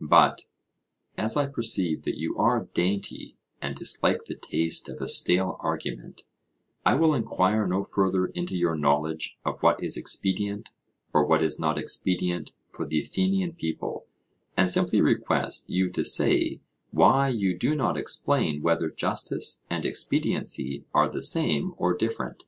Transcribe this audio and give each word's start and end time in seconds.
But, 0.00 0.42
as 1.18 1.36
I 1.36 1.46
perceive 1.46 2.04
that 2.04 2.16
you 2.16 2.36
are 2.38 2.68
dainty, 2.74 3.36
and 3.60 3.74
dislike 3.74 4.26
the 4.26 4.36
taste 4.36 4.88
of 4.88 5.00
a 5.02 5.08
stale 5.08 5.56
argument, 5.58 6.22
I 6.86 6.94
will 6.94 7.12
enquire 7.12 7.66
no 7.66 7.82
further 7.82 8.26
into 8.26 8.56
your 8.56 8.76
knowledge 8.76 9.36
of 9.44 9.60
what 9.64 9.82
is 9.82 9.96
expedient 9.96 10.70
or 11.12 11.26
what 11.26 11.42
is 11.42 11.58
not 11.58 11.76
expedient 11.76 12.52
for 12.68 12.86
the 12.86 13.00
Athenian 13.00 13.54
people, 13.54 14.06
and 14.56 14.70
simply 14.70 15.00
request 15.00 15.68
you 15.68 15.88
to 15.88 16.04
say 16.04 16.60
why 16.92 17.26
you 17.28 17.58
do 17.58 17.74
not 17.74 17.96
explain 17.96 18.62
whether 18.62 18.90
justice 18.92 19.64
and 19.68 19.84
expediency 19.84 20.84
are 20.94 21.10
the 21.10 21.20
same 21.20 21.74
or 21.78 21.96
different? 21.96 22.44